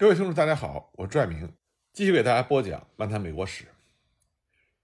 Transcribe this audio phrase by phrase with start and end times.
[0.00, 1.52] 各位听众，大家好，我是拽明，
[1.92, 3.64] 继续给大家播讲《漫谈美国史》。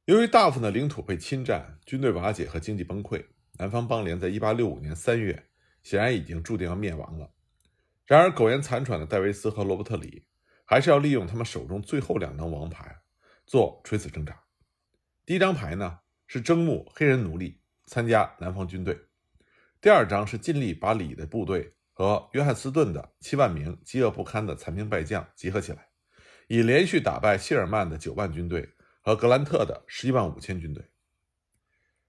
[0.04, 5.46] 由于大部分的领土被侵占、军队瓦解和经济崩溃，南方邦联在1865年3月
[5.82, 7.30] 显然已经注定要灭亡了。
[8.04, 10.27] 然而，苟延残喘的戴维斯和罗伯特里
[10.66, 12.98] 还是要利用他们手中最后两张王牌
[13.46, 14.39] 做垂死挣扎。
[15.25, 19.01] 第一张牌呢是征募黑人奴隶参加南方军队，
[19.80, 21.73] 第二张是尽力把里的部队。
[21.98, 25.88] 和约翰斯顿的七万名饥饿不堪的残兵败将集合起来，
[26.46, 30.90] 以连续打败谢尔曼的九万军队和格兰特的十一万五千军队。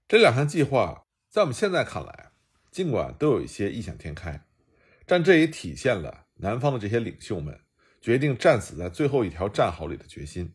[0.05, 2.31] 这两项计划在我们现在看来，
[2.69, 4.45] 尽管都有一些异想天开，
[5.05, 7.57] 但这也体现了南方的这些领袖们
[8.01, 10.53] 决定战死在最后一条战壕里的决心。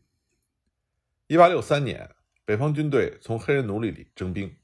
[1.26, 2.14] 一八六三年，
[2.44, 4.54] 北方军队从黑人奴隶里征兵，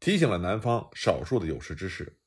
[0.00, 2.17] 提醒了南方少数的有识之士。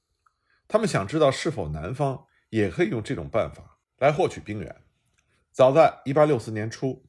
[0.71, 4.73] 他们想知道是否南方也可以用这种办法来获取兵源。
[5.51, 7.05] 早在1864年初，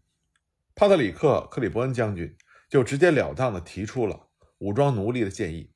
[0.74, 2.36] 帕特里克·克里伯恩将军
[2.68, 5.72] 就直截了当地提出了武装奴隶的建议，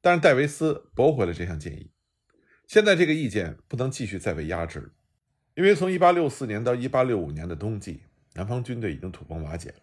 [0.00, 1.92] 但是戴维斯驳回了这项建议。
[2.66, 4.88] 现在这个意见不能继续再被压制了，
[5.54, 9.82] 因为从1864年到1865年的冬季，南方军队已经土崩瓦解了。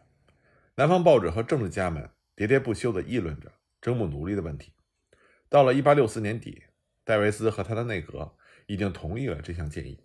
[0.78, 4.74] 南方报纸和政治家们喋喋不休地议论着征募奴隶的问题。
[5.48, 6.64] 到了1864年底。
[7.10, 8.36] 戴维斯和他的内阁
[8.68, 10.00] 已经同意了这项建议。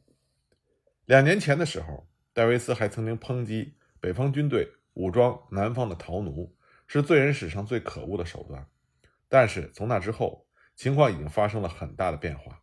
[1.05, 8.67] 两年前的时候，戴维斯还曾经抨击北方军队武装南方的逃奴是罪人史上最可恶的手段。
[9.29, 12.63] 但是从那之后，情况已经发生了很大的变化。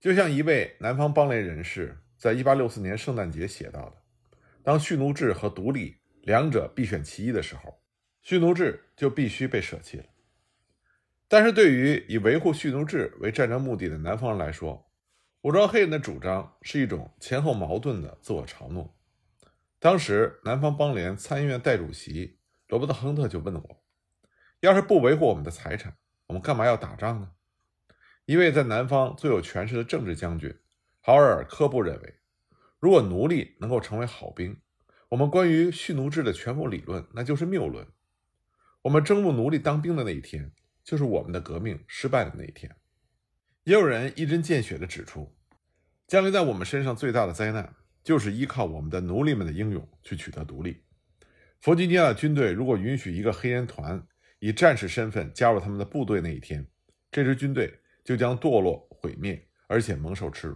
[0.00, 3.96] 就像一位南方邦联人士在1864年圣诞节写到的
[4.64, 7.82] ：“当蓄奴制和独立两者必选其一的时候，
[8.22, 10.04] 蓄奴制就必须被舍弃了。”
[11.28, 14.90] 但是对于以维护蓄奴制为战争目的的南方人来说，
[15.42, 18.94] 武装黑人的主张是一种前后矛盾的自我嘲弄。
[19.78, 22.38] 当时，南方邦联参议院代主席
[22.68, 23.84] 罗伯特·亨特就问我
[24.60, 25.96] ：“要是不维护我们的财产，
[26.28, 27.32] 我们干嘛要打仗呢？”
[28.24, 30.56] 一位在南方最有权势的政治将军
[31.00, 32.14] 豪尔·科布认为，
[32.80, 34.60] 如果奴隶能够成为好兵，
[35.08, 37.86] 我们关于蓄奴制的全部理论那就是谬论。
[38.82, 40.52] 我们征募奴隶当兵的那一天。
[40.86, 42.74] 就是我们的革命失败的那一天。
[43.64, 45.36] 也有人一针见血地指出，
[46.06, 47.74] 降临在我们身上最大的灾难，
[48.04, 50.84] 就是依靠我们的奴隶们的英勇去取得独立。
[51.58, 54.06] 弗吉尼亚的军队如果允许一个黑人团
[54.38, 56.64] 以战士身份加入他们的部队那一天，
[57.10, 60.54] 这支军队就将堕落毁灭，而且蒙受耻辱。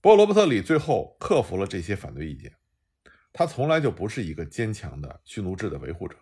[0.00, 2.54] 不过，罗伯特里最后克服了这些反对意见。
[3.32, 6.16] 他从来就不是一个坚强的蓄奴制的维护者。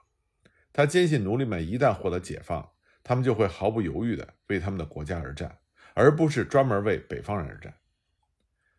[0.77, 2.71] 他坚信奴隶们一旦获得解放，
[3.03, 5.57] 他们就会毫不犹豫地为他们的国家而战，
[5.95, 7.73] 而不是专门为北方人而战。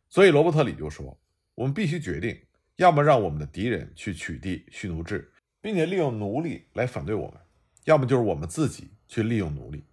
[0.07, 1.19] 所以罗伯特里就说
[1.57, 2.39] ：“我们必须决定，
[2.75, 7.41] 要么让我们的敌人去取缔蓄奴制，并且利用奴隶来反对我们；
[7.85, 9.83] 要么就是我们自己去利用奴隶。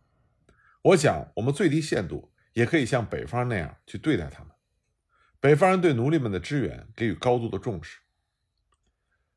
[0.83, 4.53] 我想，我们最低限度也可以像北方那样去对待他们。
[5.41, 8.01] 北方人对奴隶们的支援给予高度的重视。”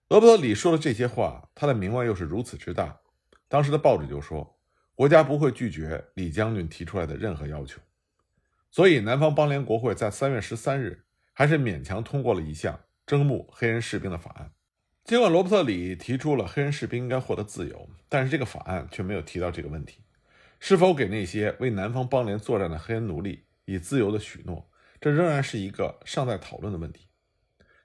[0.09, 2.97] 罗伯特里说了这些话，他的名望又是如此之大，
[3.50, 4.57] 当时的报纸就说，
[4.95, 7.81] 国家不会拒绝李将军提出来的任何要求。
[8.72, 11.03] 所以，南方邦联国会在三月十三日
[11.34, 14.53] 还是勉强通过了一项征募黑人士兵的法案。
[15.03, 20.00] 尽管罗伯特里提出了黑人士兵应该获得自由，但是这个法案却没有提到这个问题：
[20.62, 27.09] 是否给那些为南方邦联作战的黑人奴隶以自由的许诺，这仍然是一个尚在讨论的问题。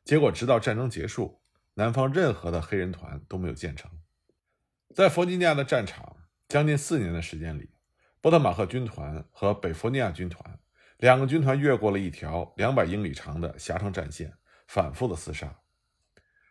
[0.05, 1.42] 结果，直到战争结束。
[1.75, 3.91] 南方任何的黑人团都没有建成。
[4.95, 6.17] 在弗吉尼亚的战场，
[6.49, 7.71] 将近四年的时间里，
[8.21, 10.59] 波特马赫军团和北弗尼亚军团
[10.99, 14.35] 两个军团越过了一条两百英里长的狭长战线，
[14.69, 15.59] 反复的厮杀。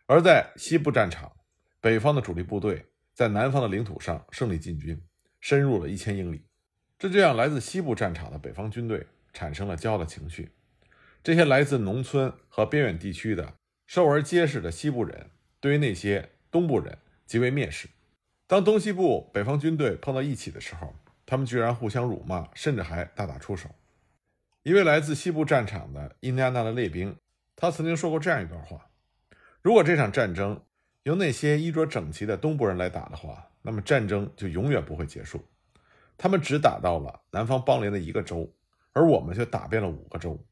[0.06, 1.32] 而在西部战场，
[1.80, 5.00] 北方的主力部队在南方的领土上胜利进军，
[5.40, 6.44] 深入了一千英里。
[6.98, 10.52] 这就让来自西部战场的北方军队产生了骄傲的情绪。
[11.22, 13.54] 这些来自农村和边远地区的。
[13.92, 15.28] 瘦而结实的西部人
[15.60, 16.96] 对于那些东部人
[17.26, 17.90] 极为蔑视。
[18.46, 20.94] 当东西部北方军队碰到一起的时候，
[21.26, 23.68] 他们居然互相辱骂，甚至还大打出手。
[24.62, 27.14] 一位来自西部战场的印第安纳的列兵，
[27.54, 28.88] 他曾经说过这样一段话：
[29.60, 30.64] 如果这场战争
[31.02, 35.44] 由那些衣着整齐的东部人来打的话，那么战争就永远不会结束。
[36.16, 38.50] 他们只打到了南方邦联的一个州，
[38.94, 40.42] 而我们却打遍了五个州。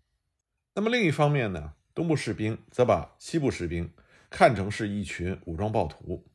[0.75, 1.73] 那么另一方面呢？
[2.01, 3.93] 东部士兵则把西部士兵
[4.31, 6.27] 看成是一群武装暴徒，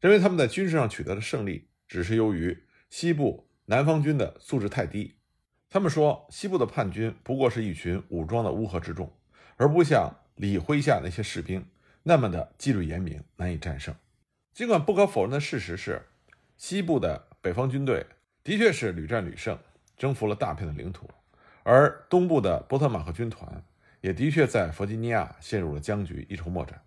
[0.00, 5.16] 认为他们在军事上取得的胜利只是由于西部南方军的素质太低。
[5.68, 9.12] 他们说，西部的叛军不过是一群武装的乌合之众，
[9.58, 11.66] 而不像李麾下那些士兵
[12.04, 13.94] 那么的纪律严明，难以战胜。
[14.54, 16.00] 尽管不可否认的事实是，
[16.56, 18.06] 西部的北方军队
[18.42, 19.58] 的确是屡战屡胜，
[19.98, 21.06] 征服了大片的领土，
[21.62, 23.62] 而东部的波特马克军团
[24.04, 26.78] 也的确在弗吉尼亚陷入了僵局，一筹莫展。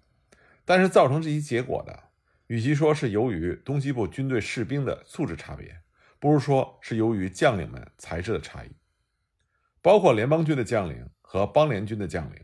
[0.64, 2.12] 但是造成这一结果的，
[2.46, 5.82] 与其说是由于东西部军队士兵的素质差别，
[6.20, 8.70] 不如说是由于将领们才智的差异。
[9.82, 12.40] 包括联邦军的将领和邦联军的将领，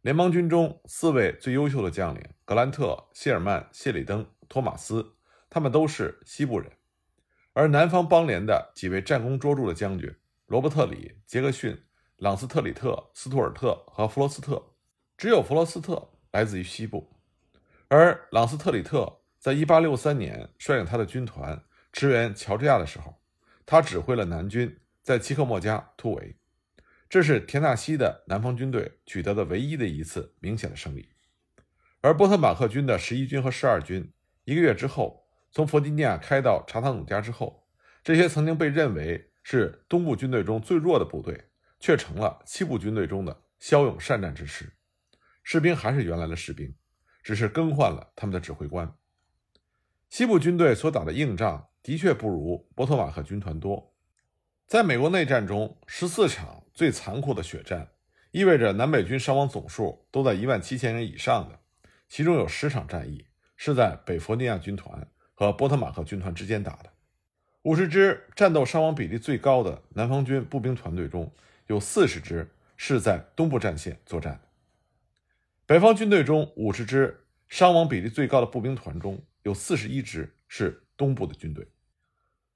[0.00, 4.26] 联邦军中四位最优秀的将领格兰特、谢尔曼、谢里登。
[4.48, 5.16] 托马斯，
[5.50, 6.72] 他们都是西部人，
[7.52, 10.10] 而南方邦联的几位战功卓著的将军
[10.46, 11.76] 罗伯特里、杰克逊、
[12.18, 14.62] 朗斯特里特、斯图尔特和弗罗斯特，
[15.18, 17.12] 只有弗罗斯特来自于西部，
[17.88, 23.14] 而朗斯特里特在1863年率领他的军团驰援乔治亚的时候，
[23.66, 26.36] 他指挥了南军在奇克莫加突围，
[27.06, 31.10] 这是田纳西的南方军队取得的唯一的一次明显的胜利，
[32.00, 34.10] 而波特马克军的十一军和十二军。
[34.44, 37.66] 一个月之后，从弗吉尼亚开到查塔努加之后，
[38.02, 41.44] 这些曾经被认为是东部军队中最弱的部队，
[41.78, 44.72] 却成了西部军队中的骁勇善战之师。
[45.42, 46.74] 士兵还是原来的士兵，
[47.22, 48.92] 只是更换了他们的指挥官。
[50.08, 53.94] 西部军队所打的硬仗的确不如波托马克军团多。
[54.66, 57.90] 在美国内战中，十四场最残酷的血战，
[58.30, 61.60] 意味着南北军伤亡总数都在一万七千人以上的，
[62.08, 63.26] 其中有十场战役。
[63.58, 66.92] 是在北弗尼亚军团和波特马克军团之间打的。
[67.62, 71.34] 五十支战斗伤亡比例最高的南方军步兵团队中，
[71.66, 74.40] 有四十支是在东部战线作战的。
[75.66, 81.68] 北方军队中五十支伤亡比例最高的步兵团中，有四十一支是东部的军队。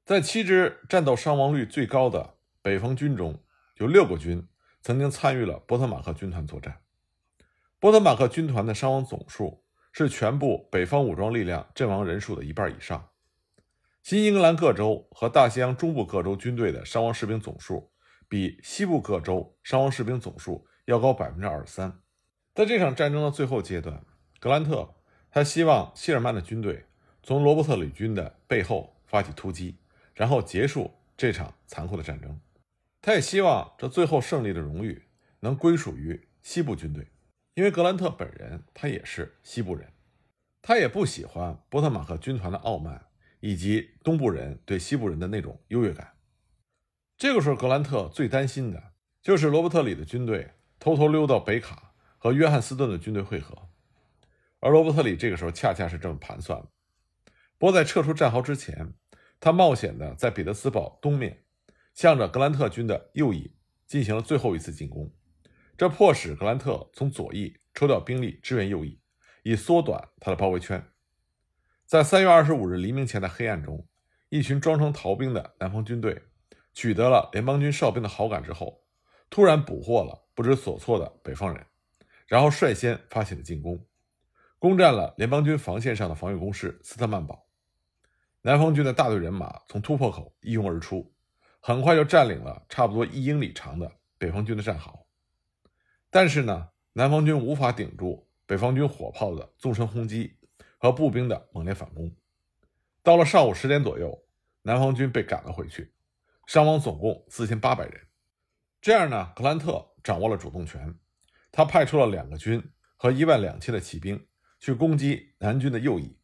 [0.05, 3.43] 在七支战斗伤亡率最高的北方军中，
[3.77, 4.47] 有六个军
[4.83, 6.81] 曾经参与了波特马克军团作战。
[7.79, 9.65] 波特马克军团的伤亡总数。
[9.93, 13.09] 是全部北方武装力量阵亡人数的一半以上。
[14.05, 17.91] 新英格兰各州和大西洋中部各州军队的伤亡士兵总数
[18.31, 22.00] 比西部各州伤亡士兵总数要高百分之二十三。
[22.55, 24.06] 在这场战争的最后阶段，
[24.38, 24.94] 格兰特
[25.32, 26.87] 他希望希尔曼的军队
[27.25, 29.81] 从罗伯特里军的背后发起突击，
[30.15, 32.41] 然后结束这场残酷的战争。
[33.03, 35.09] 他也希望这最后胜利的荣誉
[35.41, 37.09] 能归属于西部军队。
[37.55, 39.93] 因为格兰特本人他也是西部人，
[40.62, 43.06] 他也不喜欢波特马克军团的傲慢，
[43.41, 46.12] 以及东部人对西部人的那种优越感。
[47.20, 53.69] 这个时候，格兰特最担心的就是罗伯特里的军队偷偷溜到北卡和约翰斯顿的军队会合，
[54.61, 56.69] 而罗伯特里这个时候恰恰是这么盘算的。
[57.58, 58.94] 不过在撤出战壕之前，
[59.38, 61.44] 他冒险的在彼得斯堡东面，
[61.93, 63.55] 向着格兰特军的右翼
[63.87, 65.12] 进行了最后一次进攻。
[65.76, 68.99] 这迫使格兰特从左翼抽调兵力支援右翼，
[69.43, 70.82] 以缩短他的包围圈。
[71.84, 73.87] 在三月二十五日黎明前的黑暗中，
[74.31, 76.23] 一群装成逃兵的南方军队
[76.81, 78.82] 取得了联邦军哨兵的好感之后，
[79.29, 81.67] 突然捕获了不知所措的北方人，
[82.27, 83.85] 然后率先发起了进攻，
[84.59, 87.47] 攻占了联邦军防线上的防御工事斯特曼堡。
[88.41, 91.12] 南方军的大队人马从突破口一拥而出，
[91.61, 95.05] 很快就占领了差不多一英里长的北方军的战壕。
[96.09, 100.35] 但是呢，南方军无法顶住北方军火炮的纵深轰击
[100.78, 102.11] 和步兵的猛烈反攻。
[103.02, 104.25] 到了上午十点左右，
[104.62, 105.93] 南方军被赶了回去，
[106.50, 108.09] 伤亡总共四千八百人。
[108.80, 110.92] 这样呢，格兰特掌握了主动权，
[111.52, 112.61] 他派出了两个军
[112.97, 114.26] 和一万两千的骑兵
[114.59, 116.19] 去攻击南军的右翼，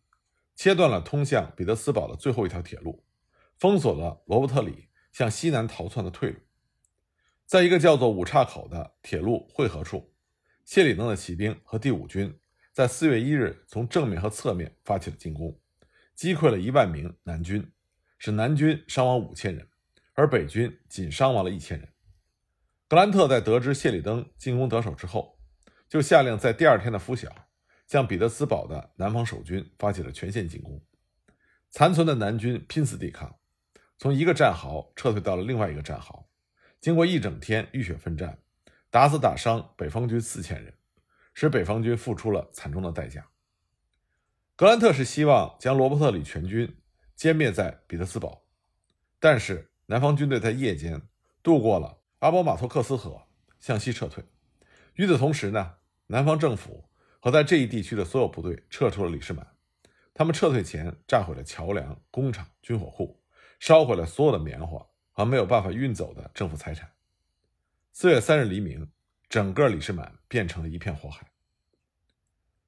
[0.56, 3.04] 切断了通向彼得斯堡的最后一条铁路，
[3.56, 6.40] 封锁了罗伯特里向西南逃窜的退路。
[7.46, 10.12] 在一个叫做五岔口的铁路汇合处，
[10.64, 12.36] 谢里登的骑兵和第五军
[12.72, 15.56] 在四月一日从正面和侧面发起了进攻，
[16.16, 17.70] 击溃了一万名南军，
[18.18, 19.68] 使南军伤亡五千人，
[20.16, 21.88] 而北军仅伤亡了一千人。
[22.88, 25.38] 格兰特在得知谢里登进攻得手之后，
[25.88, 27.30] 就下令在第二天的拂晓
[27.86, 30.82] 向彼得斯堡的南方守军发起了全线进攻。
[31.70, 33.38] 残存的南军拼死抵抗，
[33.98, 36.28] 从一个战壕撤退到了另外一个战壕。
[36.80, 38.38] 经过一整天浴血奋战，
[38.90, 40.72] 打死打伤北方军四千人，
[41.34, 43.28] 使北方军付出了惨重的代价。
[44.54, 46.78] 格兰特是希望将罗伯特里全军
[47.18, 48.46] 歼灭在彼得斯堡，
[49.18, 51.02] 但是南方军队在夜间
[51.42, 53.22] 渡过了阿波马托克斯河，
[53.58, 54.24] 向西撤退。
[54.94, 55.74] 与此同时呢，
[56.06, 56.88] 南方政府
[57.20, 59.46] 和在这一地区的所有部队撤出了里士满。
[60.12, 63.20] 他们撤退前炸毁了桥梁、工厂、军火库，
[63.58, 64.86] 烧毁了所有的棉花。
[65.18, 66.92] 和没有办法运走的政府财产。
[67.90, 68.90] 四月三日黎明，
[69.30, 71.26] 整个李士满变成了一片火海。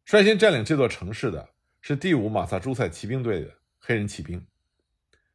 [0.07, 1.51] 率先占领这座城市的
[1.83, 4.47] 是第五马萨诸塞骑兵队的黑人骑兵，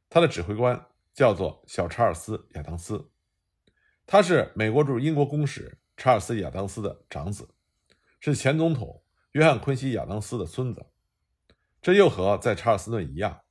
[0.10, 3.12] 他的指挥官叫做小查尔斯·亚当斯，
[4.06, 7.50] 他是美国驻英国公使查尔斯·亚当斯的长子，
[8.20, 9.04] 是前总统
[9.34, 10.86] 约翰·昆西·亚当斯的孙子。
[11.82, 13.42] 这又和在查尔斯顿一样，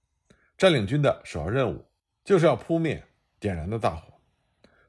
[0.58, 1.90] 占领军的首要任务
[2.24, 3.06] 就是要扑灭
[3.38, 4.20] 点燃的大火。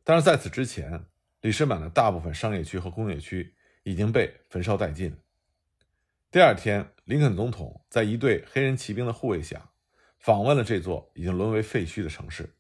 [0.04, 1.06] 但是在此之前，
[1.42, 3.54] 李士满的大部分商业区和工业区
[3.84, 5.16] 已经被焚烧殆尽。
[6.32, 9.70] 第二天，林肯总统在一队黑人骑兵的护卫下，
[10.18, 12.56] 访问了这座已经沦为废墟的城市。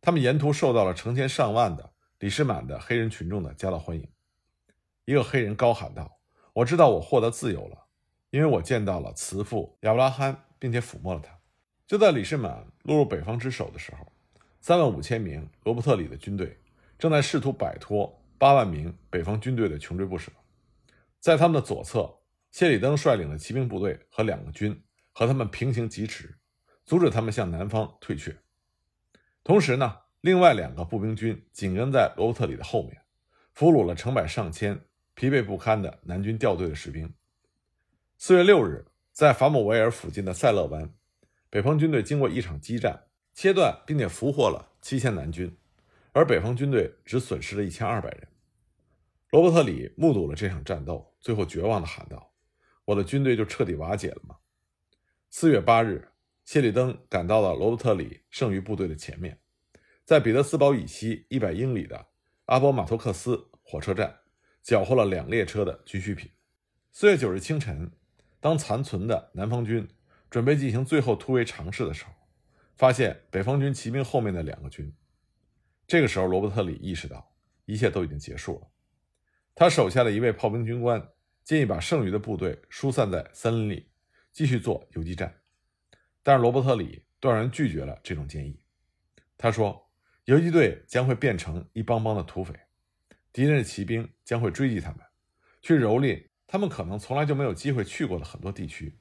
[0.00, 4.08] 他们沿途受到了成千上万的李士满的黑人群众的夹道欢迎。
[5.04, 6.20] 一个黑人高喊道
[6.52, 7.86] ：“我知道我获得自由了。”
[8.30, 11.34] 因为我见到了慈父亚伯拉罕，并且抚摸了他。
[11.86, 14.12] 就在李士满落入北方之手的时候，
[14.60, 16.60] 三万五千名罗伯特里的军队
[16.98, 20.30] 正在试图摆脱八万名北方军队的穷追不舍。
[21.18, 22.18] 在他们的左侧，
[22.50, 24.78] 谢里登率领的骑兵部队和两个军
[25.12, 26.38] 和他们平行疾驰，
[26.84, 28.36] 阻止他们向南方退却。
[29.48, 33.00] 同时呢，另外两个步兵军紧跟在罗伯特里的后面，
[33.54, 34.78] 俘虏了成百上千
[35.14, 37.10] 疲惫不堪的南军掉队的士兵。
[38.18, 40.92] 四月六日，在法姆维尔附近的塞勒湾，
[41.48, 45.56] 北方军队经过一场激战，切断并且俘获了七千南军，
[46.12, 48.28] 而北方军队只损失了一千二百人。
[49.30, 52.34] 罗伯特里目睹了这场战斗，最后绝望地喊道
[52.84, 54.36] ：“我的军队就彻底瓦解了吗？”
[55.30, 56.06] 四月八日，
[56.50, 59.38] 谢里登赶到了罗伯特里剩余部队的前面，
[60.06, 62.06] 在彼得斯堡以西一百英里的
[62.46, 64.20] 阿波马托克斯火车站
[64.62, 66.30] 缴获了两列车的军需品。
[66.90, 67.92] 四月九日清晨。
[68.40, 69.86] 当残存的南方军
[70.30, 72.12] 准备进行最后突围尝试的时候，
[72.76, 74.90] 发现北方军骑兵后面的两个军。
[75.86, 77.30] 这个时候，罗伯特里意识到
[77.66, 78.68] 一切都已经结束了。
[79.54, 81.10] 他手下的一位炮兵军官
[81.44, 83.90] 建议把剩余的部队疏散在森林里，
[84.32, 85.34] 继续做游击战。
[86.28, 88.60] 但是罗伯特里断然拒绝了这种建议。
[89.38, 89.88] 他说
[90.28, 92.52] ：“游击队将会变成一帮帮的土匪，
[93.32, 95.00] 敌人的骑兵将会追击他们，
[95.62, 98.98] 去蹂躏。”他们可能从来就没有机会去过的很多地区，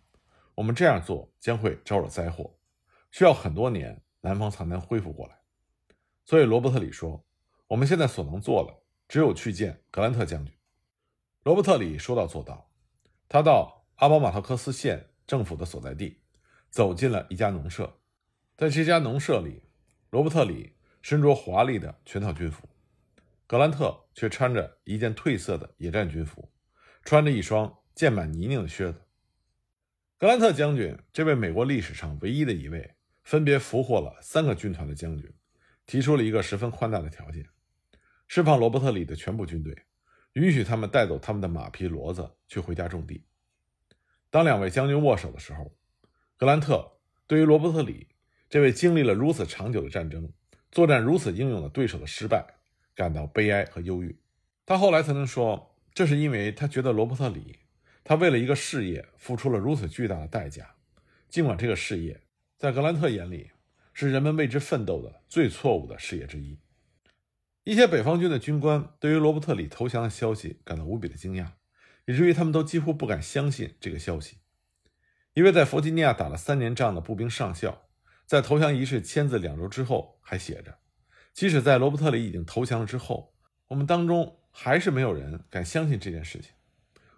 [0.56, 2.58] 我们这样做将会招惹灾祸，
[3.12, 5.38] 需要很多年南方才能恢复过来。
[6.24, 7.26] 所以罗伯特里说
[7.68, 8.74] ：“我们现在所能做的
[9.10, 10.56] 只有去见格兰特将军。”
[11.44, 12.72] 罗伯特里说到做到，
[13.28, 16.22] 他到阿巴马特克斯县政府的所在地，
[16.70, 18.00] 走进了一家农舍，
[18.56, 19.64] 在这家农舍里，
[20.10, 22.68] 罗伯特里身着华丽的全套军服，
[23.46, 26.52] 格兰特却穿着一件褪色的野战军服。
[27.04, 29.00] 穿着一双溅满泥泞的靴子，
[30.18, 35.34] 格兰特将军这位美国历史上唯一的一位分别俘获了三个军团的将军，
[35.86, 37.48] 提出了一个十分宽大的条件：
[38.28, 39.74] 释放罗伯特里的全部军队，
[40.34, 43.26] 允许他们带走他们的马匹、骡子去回家种地。
[44.30, 45.74] 当两位将军握手的时候，
[46.38, 48.08] 格兰特对于罗伯特里
[48.50, 50.32] 这位经历了如此长久的战争、
[50.72, 52.46] 作战如此英勇的对手的失败
[52.96, 54.18] 感到悲哀和忧郁。
[54.66, 55.74] 他后来曾经说。
[55.98, 57.58] 这是因为他觉得罗伯特里，
[58.04, 60.76] 他为了一个事业付出了如此巨大的代价，
[61.28, 62.22] 尽管这个事业
[62.56, 63.50] 在格兰特眼里
[63.96, 66.60] 是人们为之奋斗的最错误的事业之一。
[67.64, 71.48] 一些北方军的军官对于罗伯特里投降的消息感到无比的惊讶，
[72.06, 74.38] 以至于他们都几乎不敢相信这个消息。
[75.38, 77.84] 一位在弗吉尼亚打了三年仗的步兵上校，
[78.26, 80.80] 在投降仪式签字两周之后还写着
[81.32, 83.36] ：“即使在罗伯特里已经投降了之后，
[83.68, 86.54] 我们当中。”还是没有人敢相信这件事情。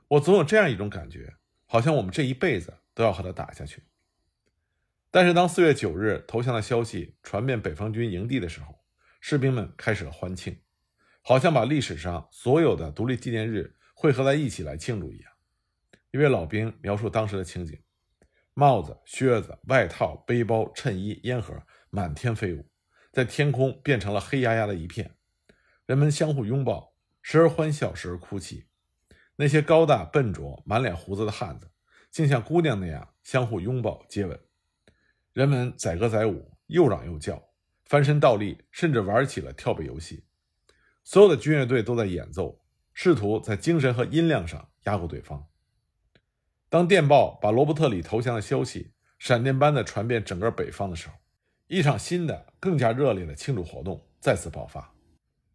[0.10, 3.84] 我总有这样一种感觉，好像我们这一辈子都要和他打下去。
[5.10, 8.84] 但是，当四月九日投降的消息传遍北方军营地的时候，
[9.22, 10.60] 士兵们开始了欢庆，
[11.22, 15.32] 好像把历史上所有的独立纪念日汇合在一起来庆祝一样。
[16.12, 17.80] 一位老兵描述当时的情景：
[18.60, 22.70] 帽子、靴子、外套、背包、衬衣、烟盒满天飞舞，
[23.14, 25.16] 在天空变成了黑压压的一片，
[25.86, 26.94] 人们相互拥抱。
[27.22, 28.66] 时而欢笑，时而哭泣。
[29.38, 31.72] 那些高大笨拙、满脸胡子的汉子，
[32.12, 34.38] 竟像姑娘那样相互拥抱、接吻。
[35.32, 37.42] 人们载歌载舞，又嚷又叫，
[37.86, 40.26] 翻身倒立，甚至玩起了跳背游戏。
[41.06, 42.62] 所有的军乐队都在演奏，
[42.94, 45.49] 试图在精神和音量上压过对方。
[46.70, 51.16] 当电报把罗伯特里投降的消息闪电般的传遍整个北方的时候，
[51.66, 54.94] 一场新的、更加热烈的庆祝活动再次爆发。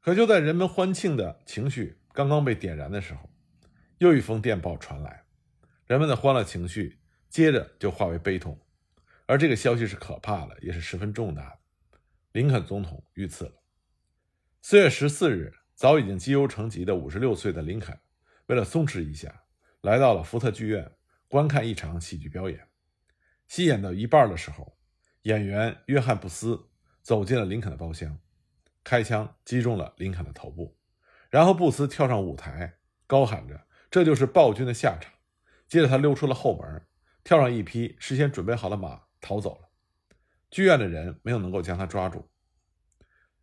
[0.00, 3.30] 可就在人们欢庆的情绪刚刚被点燃的时候，
[3.99, 5.23] 又一封电报传来，
[5.87, 6.99] 人们的欢乐情绪
[7.30, 8.61] 接着就化为悲痛，
[9.26, 11.59] 而这个消息是可怕的，也是十分重大的。
[12.33, 13.52] 林肯总统遇刺了。
[14.62, 17.97] 四月十四日，早已经积忧成疾的五十六岁的林肯，
[18.47, 19.42] 为了松弛一下，
[19.80, 20.90] 来到了福特剧院
[21.34, 22.68] 观看一场喜剧表演。
[23.48, 24.78] 戏演到一半的时候，
[25.22, 26.68] 演员约翰·布斯
[27.02, 28.16] 走进了林肯的包厢，
[28.84, 30.78] 开枪击中了林肯的头部，
[31.30, 32.76] 然后布斯跳上舞台，
[33.08, 35.12] 高喊着：“这就是暴君的下场。”
[35.66, 36.86] 接着他溜出了后门，
[37.24, 39.68] 跳上一匹事先准备好的马逃走了。
[40.52, 42.30] 剧院的人没有能够将他抓住。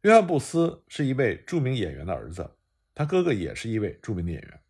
[0.04, 2.56] 约翰·布斯是一位著名演员的儿子，
[2.96, 4.62] 他哥哥也是一位著名的演员。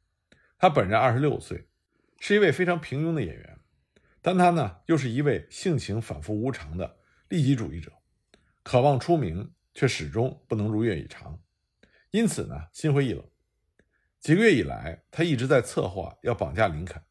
[0.58, 1.68] 他本人二十六岁，
[2.24, 3.60] 是一位非常平庸的演员，
[4.22, 7.00] 但他呢又是一位性情反复无常的
[7.30, 7.92] 利己主义者，
[8.62, 11.42] 渴望出名却始终不能如愿以偿，
[12.12, 13.26] 因此呢心灰意冷。
[14.20, 17.02] 几个月以来，他一直在策划要绑架林肯，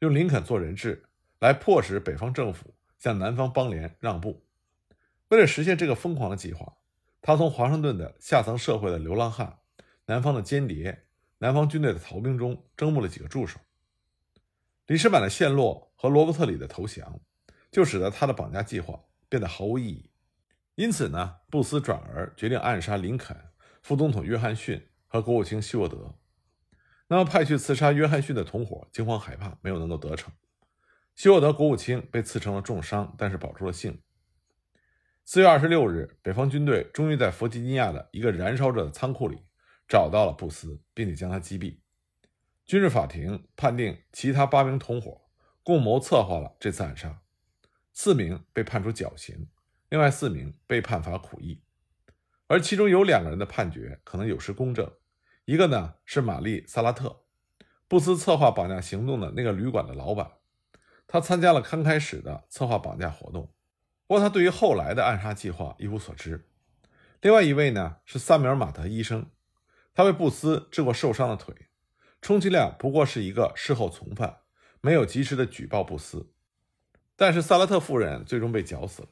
[0.00, 1.06] 用林肯做人质
[1.38, 4.46] 来迫使北方政府向南方邦联让步。
[5.28, 6.76] 为了实现这个疯狂的计划。
[7.22, 9.58] 他从华盛顿的下层社会的流浪汉、
[10.06, 11.04] 南方的间谍、
[11.38, 13.60] 南方军队的逃兵中征募了几个助手。
[14.90, 17.20] 李士满的陷落和罗伯特里的投降，
[17.70, 20.10] 就使得他的绑架计划变得毫无意义。
[20.74, 23.36] 因此呢，布斯转而决定暗杀林肯、
[23.82, 26.18] 副总统约翰逊和国务卿希沃德。
[27.06, 30.32] 那么，派去刺杀约翰逊的同伙惊慌害怕，没有能够得逞。
[31.14, 34.02] 希沃德国务卿被刺成了重伤，但是保住了性命。
[35.24, 39.38] 四月二十六日，北方军队终于在弗吉尼亚的一个燃烧着的仓库里
[39.86, 41.78] 找到了布斯，并且将他击毙。
[42.70, 45.22] 军事法庭判定其他八名同伙
[45.64, 47.20] 共谋策划了这次暗杀，
[47.92, 49.48] 四名被判处绞刑，
[49.88, 51.64] 另外四名被判罚苦役。
[52.46, 54.88] 而其中有两个人的判决可能有失公正，
[55.46, 57.24] 一个呢是玛丽·萨拉特，
[57.88, 60.34] 布斯策划绑架行动的那个旅馆的老板，
[61.08, 63.52] 他参加了刚开始的策划绑架活动。
[64.06, 66.48] 不过他对于后来的暗杀计划一无所知。
[67.20, 69.28] 另外一位呢是萨米尔·马特医生，
[69.92, 71.52] 他为布斯治过受伤的腿，
[72.20, 74.38] 充其量不过是一个事后从犯，
[74.80, 76.30] 没有及时的举报布斯。
[77.16, 79.08] 但是萨拉特夫人最终被绞死了，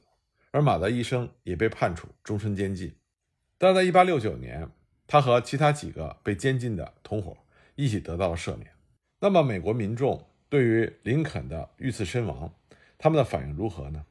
[0.51, 2.95] 而马德医生也被判处终身监禁。
[3.59, 4.71] 但在1869年，
[5.07, 7.37] 他和其他几个被监禁的同伙
[7.75, 8.71] 一起得到了赦免。
[9.21, 12.55] 那么美国民众对于林肯的遇刺身亡，
[12.97, 14.05] 他们的反应如何呢？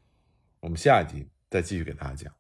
[0.60, 2.34] 我们下一集再继续给大家讲。